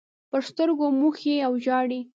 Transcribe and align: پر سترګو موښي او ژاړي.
پر 0.31 0.41
سترګو 0.49 0.85
موښي 0.99 1.35
او 1.47 1.53
ژاړي. 1.65 1.99